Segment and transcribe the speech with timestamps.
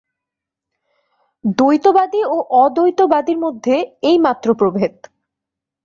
[1.57, 3.75] দ্বৈতবাদী ও অদ্বৈতবাদীর মধ্যে
[4.01, 4.93] এইমাত্র প্রভেদ।